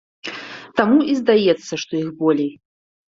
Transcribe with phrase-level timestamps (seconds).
[0.79, 2.49] Таму і здаецца, што іх болей.